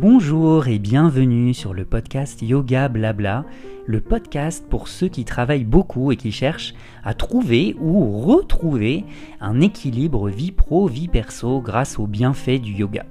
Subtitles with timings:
[0.00, 3.44] Bonjour et bienvenue sur le podcast Yoga Blabla,
[3.84, 9.04] le podcast pour ceux qui travaillent beaucoup et qui cherchent à trouver ou retrouver
[9.40, 13.06] un équilibre vie pro-vie perso grâce aux bienfaits du yoga.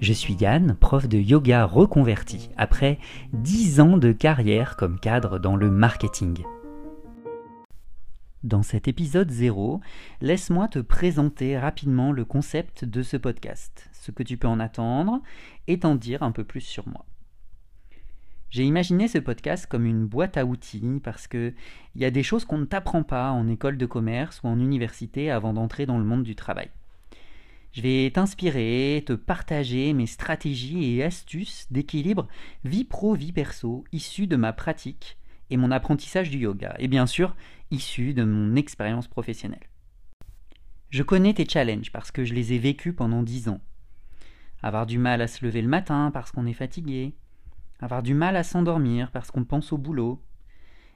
[0.00, 2.98] Je suis Yann, prof de yoga reconverti après
[3.34, 6.38] 10 ans de carrière comme cadre dans le marketing.
[8.44, 9.80] Dans cet épisode 0,
[10.20, 15.22] laisse-moi te présenter rapidement le concept de ce podcast, ce que tu peux en attendre
[15.66, 17.06] et t'en dire un peu plus sur moi.
[18.50, 21.54] J'ai imaginé ce podcast comme une boîte à outils parce que
[21.94, 24.60] il y a des choses qu'on ne t'apprend pas en école de commerce ou en
[24.60, 26.68] université avant d'entrer dans le monde du travail.
[27.72, 32.28] Je vais t'inspirer, te partager mes stratégies et astuces d'équilibre
[32.62, 35.16] vie pro-vie perso issues de ma pratique
[35.50, 37.34] et mon apprentissage du yoga, et bien sûr
[37.70, 39.68] issu de mon expérience professionnelle.
[40.90, 43.60] Je connais tes challenges parce que je les ai vécus pendant dix ans.
[44.62, 47.14] Avoir du mal à se lever le matin parce qu'on est fatigué,
[47.80, 50.22] avoir du mal à s'endormir parce qu'on pense au boulot,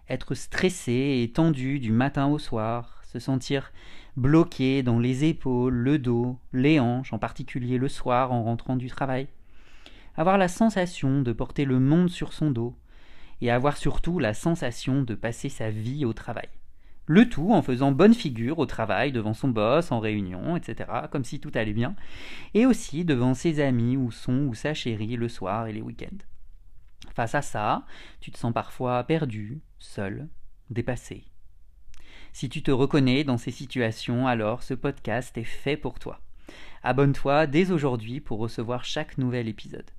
[0.09, 3.73] être stressé et tendu du matin au soir, se sentir
[4.17, 8.89] bloqué dans les épaules, le dos, les hanches, en particulier le soir en rentrant du
[8.89, 9.29] travail,
[10.17, 12.77] avoir la sensation de porter le monde sur son dos,
[13.41, 16.49] et avoir surtout la sensation de passer sa vie au travail.
[17.07, 21.25] Le tout en faisant bonne figure au travail devant son boss, en réunion, etc., comme
[21.25, 21.97] si tout allait bien,
[22.53, 26.19] et aussi devant ses amis ou son ou sa chérie le soir et les week-ends.
[27.15, 27.87] Face à ça,
[28.21, 30.29] tu te sens parfois perdu, seul,
[30.69, 31.25] dépassé.
[32.35, 36.21] Si tu te reconnais dans ces situations, alors ce podcast est fait pour toi.
[36.83, 39.91] Abonne-toi dès aujourd'hui pour recevoir chaque nouvel épisode.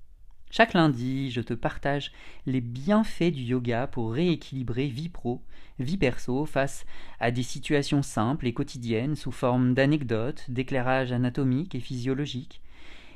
[0.51, 2.11] Chaque lundi, je te partage
[2.47, 5.43] les bienfaits du yoga pour rééquilibrer vie pro,
[5.77, 6.87] vie perso face
[7.19, 12.63] à des situations simples et quotidiennes sous forme d'anecdotes, d'éclairages anatomiques et physiologiques.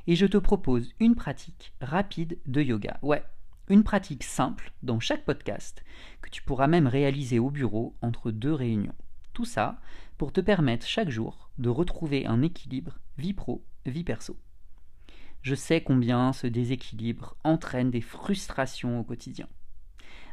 [0.05, 2.99] Et je te propose une pratique rapide de yoga.
[3.01, 3.23] Ouais,
[3.67, 5.83] une pratique simple dans chaque podcast
[6.22, 8.95] que tu pourras même réaliser au bureau entre deux réunions.
[9.33, 9.79] Tout ça
[10.19, 14.38] pour te permettre chaque jour de retrouver un équilibre vie pro, vie perso.
[15.43, 19.47] Je sais combien ce déséquilibre entraîne des frustrations au quotidien.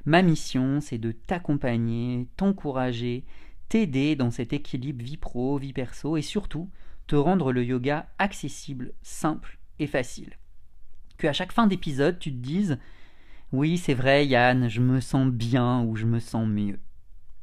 [0.04, 3.24] Ma mission, c'est de t'accompagner, t'encourager,
[3.68, 6.70] t'aider dans cet équilibre vie pro, vie perso et surtout
[7.08, 10.38] te rendre le yoga accessible, simple et facile.
[11.18, 12.78] Que à chaque fin d'épisode, tu te dises
[13.50, 16.78] Oui, c'est vrai, Yann, je me sens bien ou je me sens mieux.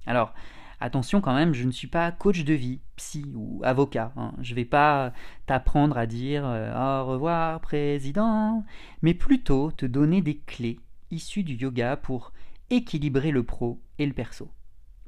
[0.06, 0.34] Alors,
[0.80, 4.14] Attention quand même, je ne suis pas coach de vie, psy ou avocat.
[4.16, 4.34] Hein.
[4.42, 5.12] Je ne vais pas
[5.48, 8.64] t'apprendre à dire euh, au revoir président,
[9.02, 10.80] mais plutôt te donner des clés
[11.10, 12.32] issues du yoga pour
[12.70, 14.52] équilibrer le pro et le perso.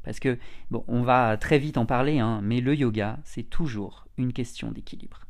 [0.03, 0.39] Parce que,
[0.71, 4.71] bon, on va très vite en parler, hein, mais le yoga, c'est toujours une question
[4.71, 5.21] d'équilibre.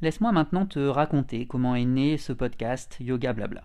[0.00, 3.64] Laisse-moi maintenant te raconter comment est né ce podcast Yoga Blabla.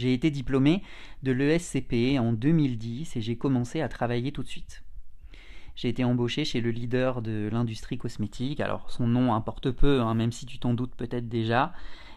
[0.00, 0.82] J'ai été diplômé
[1.22, 4.82] de l'ESCP en 2010 et j'ai commencé à travailler tout de suite.
[5.76, 10.14] J'ai été embauché chez le leader de l'industrie cosmétique, alors son nom importe peu, hein,
[10.14, 11.74] même si tu t'en doutes peut-être déjà.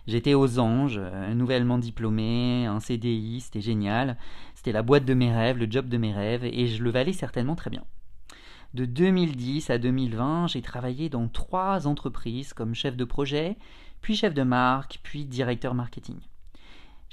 [0.08, 4.18] J'étais aux anges, euh, nouvellement diplômé, un CDI, c'était génial.
[4.56, 7.12] C'était la boîte de mes rêves, le job de mes rêves, et je le valais
[7.12, 7.84] certainement très bien.
[8.74, 13.58] De 2010 à 2020, j'ai travaillé dans trois entreprises comme chef de projet,
[14.00, 16.16] puis chef de marque, puis directeur marketing.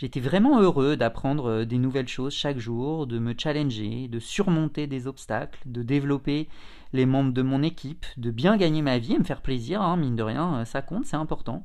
[0.00, 4.86] J'étais vraiment heureux d'apprendre euh, des nouvelles choses chaque jour, de me challenger, de surmonter
[4.86, 6.48] des obstacles, de développer
[6.94, 9.98] les membres de mon équipe, de bien gagner ma vie et me faire plaisir, hein,
[9.98, 11.64] mine de rien, euh, ça compte, c'est important.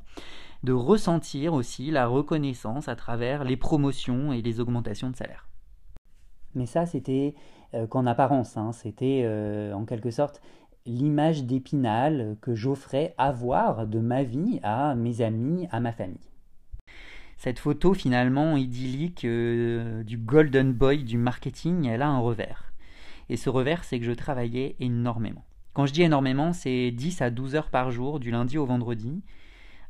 [0.64, 5.48] De ressentir aussi la reconnaissance à travers les promotions et les augmentations de salaire.
[6.56, 7.36] Mais ça, c'était
[7.74, 9.26] euh, qu'en apparence, hein, c'était
[9.74, 10.42] en quelque sorte
[10.86, 16.35] l'image d'épinal que j'offrais avoir de ma vie à mes amis, à ma famille
[17.38, 22.74] cette photo finalement idyllique euh, du golden boy du marketing, elle a un revers.
[23.30, 25.46] Et ce revers, c'est que je travaillais énormément.
[25.74, 29.22] Quand je dis énormément, c'est 10 à 12 heures par jour, du lundi au vendredi,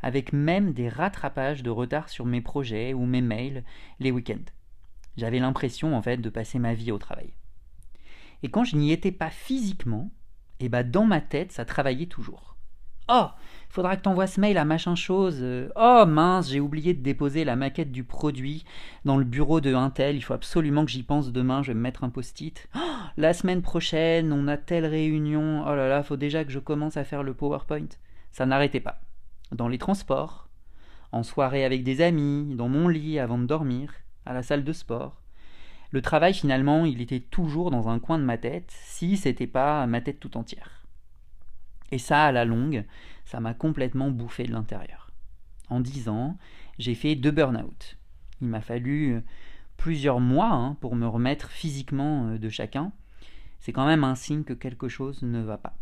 [0.01, 3.63] avec même des rattrapages de retard sur mes projets ou mes mails
[3.99, 4.51] les week-ends.
[5.17, 7.33] J'avais l'impression en fait de passer ma vie au travail.
[8.43, 10.11] Et quand je n'y étais pas physiquement,
[10.59, 12.54] et eh ben dans ma tête, ça travaillait toujours.
[13.07, 13.27] Oh,
[13.69, 15.45] faudra que t'envoies ce mail à machin chose.
[15.75, 18.65] Oh mince, j'ai oublié de déposer la maquette du produit
[19.03, 20.15] dans le bureau de Intel.
[20.15, 21.61] Il faut absolument que j'y pense demain.
[21.61, 22.67] Je vais me mettre un post-it.
[22.75, 22.79] Oh,
[23.17, 25.63] la semaine prochaine, on a telle réunion.
[25.67, 27.89] Oh là là, faut déjà que je commence à faire le PowerPoint.
[28.31, 28.99] Ça n'arrêtait pas.
[29.51, 30.49] Dans les transports,
[31.11, 33.93] en soirée avec des amis, dans mon lit avant de dormir,
[34.25, 35.21] à la salle de sport.
[35.91, 39.85] Le travail finalement, il était toujours dans un coin de ma tête, si c'était pas
[39.85, 40.84] ma tête tout entière.
[41.95, 42.83] Et ça, à la longue,
[43.23, 45.11] ça m'a complètement bouffé de l'intérieur.
[45.69, 46.37] En dix ans,
[46.77, 47.97] j'ai fait deux burn-out.
[48.41, 49.23] Il m'a fallu
[49.77, 52.91] plusieurs mois hein, pour me remettre physiquement de chacun.
[53.61, 55.77] C'est quand même un signe que quelque chose ne va pas.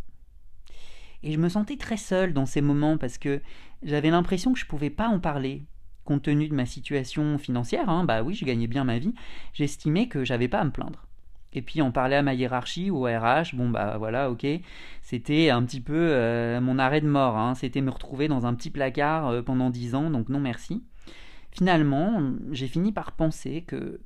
[1.24, 3.42] Et je me sentais très seul dans ces moments parce que
[3.81, 5.63] j'avais l'impression que je ne pouvais pas en parler.
[6.06, 9.15] Compte tenu de ma situation financière, hein, bah oui, je gagnais bien ma vie,
[9.51, 11.07] j'estimais que j'avais pas à me plaindre.
[11.54, 14.46] Et puis en parler à ma hiérarchie ou à RH, bon bah voilà, ok,
[15.02, 17.54] c'était un petit peu euh, mon arrêt de mort, hein.
[17.56, 20.84] c'était me retrouver dans un petit placard euh, pendant dix ans, donc non merci.
[21.52, 24.02] Finalement, j'ai fini par penser que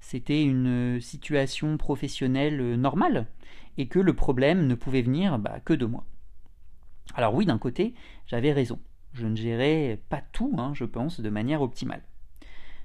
[0.00, 3.26] c'était une situation professionnelle normale
[3.76, 6.04] et que le problème ne pouvait venir bah, que de moi.
[7.14, 7.94] Alors oui, d'un côté,
[8.26, 8.78] j'avais raison.
[9.12, 12.02] Je ne gérais pas tout, hein, je pense, de manière optimale.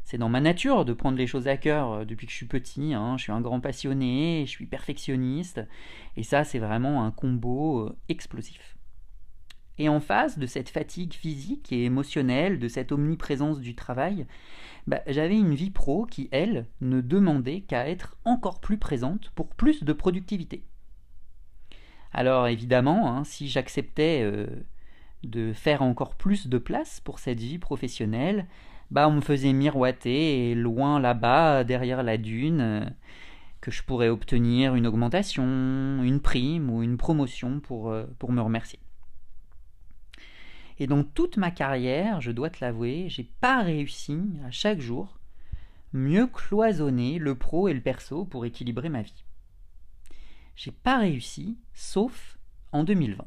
[0.07, 2.45] C'est dans ma nature de prendre les choses à cœur euh, depuis que je suis
[2.45, 2.93] petit.
[2.93, 3.17] Hein.
[3.17, 5.59] Je suis un grand passionné, je suis perfectionniste,
[6.15, 8.77] et ça, c'est vraiment un combo euh, explosif.
[9.77, 14.27] Et en face de cette fatigue physique et émotionnelle, de cette omniprésence du travail,
[14.87, 19.49] bah, j'avais une vie pro qui, elle, ne demandait qu'à être encore plus présente pour
[19.49, 20.63] plus de productivité.
[22.13, 24.47] Alors évidemment, hein, si j'acceptais euh,
[25.25, 28.47] de faire encore plus de place pour cette vie professionnelle,
[28.91, 32.85] bah on me faisait miroiter et loin là-bas, derrière la dune, euh,
[33.61, 38.79] que je pourrais obtenir une augmentation, une prime ou une promotion pour, euh, me remercier.
[40.79, 45.17] Et dans toute ma carrière, je dois te l'avouer, j'ai pas réussi à chaque jour
[45.93, 49.23] mieux cloisonner le pro et le perso pour équilibrer ma vie.
[50.55, 52.37] J'ai pas réussi, sauf
[52.71, 53.25] en 2020.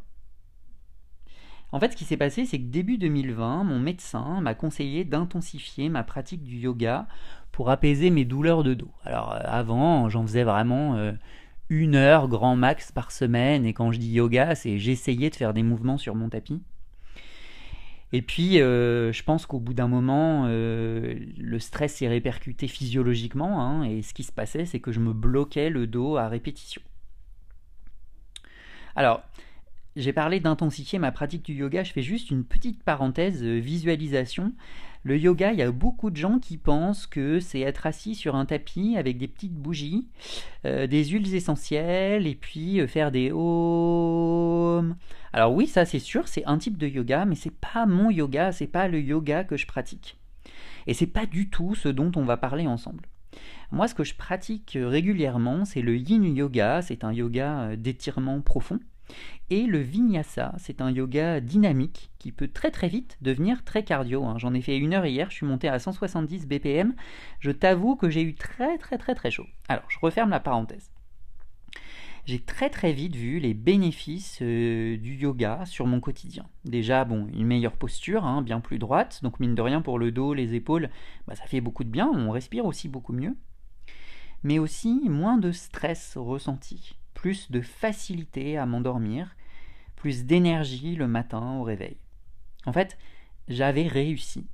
[1.72, 5.88] En fait, ce qui s'est passé, c'est que début 2020, mon médecin m'a conseillé d'intensifier
[5.88, 7.06] ma pratique du yoga
[7.52, 8.90] pour apaiser mes douleurs de dos.
[9.04, 11.12] Alors euh, avant, j'en faisais vraiment euh,
[11.68, 15.54] une heure grand max par semaine, et quand je dis yoga, c'est j'essayais de faire
[15.54, 16.60] des mouvements sur mon tapis.
[18.12, 23.84] Et puis, euh, je pense qu'au bout d'un moment, le stress s'est répercuté physiologiquement, hein,
[23.84, 26.82] et ce qui se passait, c'est que je me bloquais le dos à répétition.
[28.96, 29.22] Alors,
[30.00, 34.52] j'ai parlé d'intensifier ma pratique du yoga, je fais juste une petite parenthèse euh, visualisation.
[35.02, 38.34] Le yoga, il y a beaucoup de gens qui pensent que c'est être assis sur
[38.34, 40.08] un tapis avec des petites bougies,
[40.66, 44.96] euh, des huiles essentielles et puis euh, faire des om.
[45.32, 48.52] Alors oui, ça c'est sûr, c'est un type de yoga, mais c'est pas mon yoga,
[48.52, 50.18] c'est pas le yoga que je pratique.
[50.86, 53.04] Et c'est pas du tout ce dont on va parler ensemble.
[53.70, 58.80] Moi, ce que je pratique régulièrement, c'est le yin yoga, c'est un yoga d'étirement profond.
[59.50, 64.24] Et le vinyasa, c'est un yoga dynamique qui peut très très vite devenir très cardio.
[64.24, 64.38] Hein.
[64.38, 66.94] J'en ai fait une heure hier, je suis monté à 170 BPM.
[67.40, 69.46] Je t'avoue que j'ai eu très très très très chaud.
[69.68, 70.90] Alors, je referme la parenthèse.
[72.26, 76.46] J'ai très très vite vu les bénéfices euh, du yoga sur mon quotidien.
[76.64, 80.12] Déjà, bon, une meilleure posture, hein, bien plus droite, donc mine de rien pour le
[80.12, 80.90] dos, les épaules,
[81.26, 83.36] bah, ça fait beaucoup de bien, on respire aussi beaucoup mieux.
[84.42, 89.36] Mais aussi moins de stress ressenti plus de facilité à m'endormir,
[89.94, 91.98] plus d'énergie le matin au réveil.
[92.64, 92.96] En fait,
[93.46, 94.46] j'avais réussi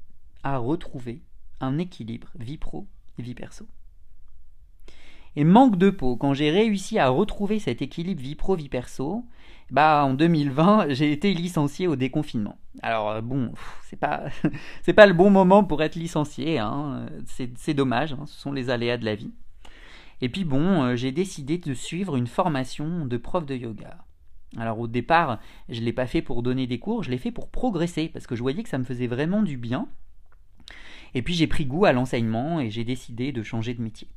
[0.43, 1.23] à retrouver
[1.61, 2.89] un équilibre vie pro
[3.21, 3.69] et vie perso.
[5.37, 9.25] Et manque de peau, quand j'ai réussi à retrouver cet équilibre vie pro vie perso,
[9.71, 12.58] bah en 2020, j'ai été licencié au déconfinement.
[12.82, 13.53] Alors euh, bon,
[13.85, 14.25] c'est pas
[14.82, 17.06] c'est pas le bon moment pour être licencié, hein.
[17.27, 18.25] c'est dommage, hein.
[18.27, 19.31] ce sont les aléas de la vie.
[20.20, 24.05] Et puis bon, euh, j'ai décidé de suivre une formation de prof de yoga.
[24.56, 27.32] Alors au départ, je ne l'ai pas fait pour donner des cours, je l'ai fait
[27.32, 29.89] pour progresser, parce que je voyais que ça me faisait vraiment du bien.
[31.15, 34.08] Et puis j'ai pris goût à l'enseignement et j'ai décidé de changer de métier.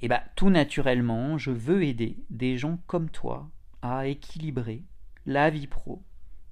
[0.00, 3.50] Et bien, tout naturellement, je veux aider des gens comme toi
[3.82, 4.82] à équilibrer
[5.26, 6.02] la vie pro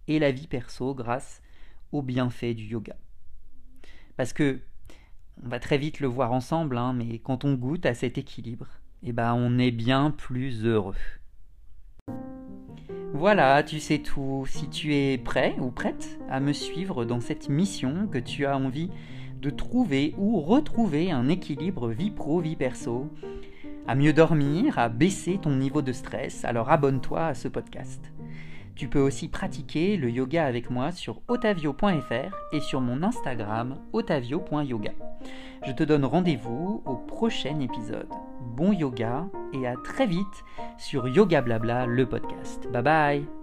[0.09, 1.42] et la vie perso grâce
[1.92, 2.97] aux bienfaits du yoga.
[4.16, 4.61] Parce que
[5.44, 8.66] on va très vite le voir ensemble, hein, mais quand on goûte à cet équilibre,
[9.02, 10.96] eh ben on est bien plus heureux.
[13.14, 14.46] Voilà, tu sais tout.
[14.48, 18.56] Si tu es prêt ou prête à me suivre dans cette mission, que tu as
[18.56, 18.90] envie
[19.40, 23.10] de trouver ou retrouver un équilibre vie pro, vie perso,
[23.86, 28.12] à mieux dormir, à baisser ton niveau de stress, alors abonne-toi à ce podcast.
[28.74, 34.92] Tu peux aussi pratiquer le yoga avec moi sur otavio.fr et sur mon Instagram otavio.yoga.
[35.66, 38.08] Je te donne rendez-vous au prochain épisode.
[38.56, 40.44] Bon yoga et à très vite
[40.78, 42.66] sur Yoga Blabla, le podcast.
[42.72, 43.41] Bye bye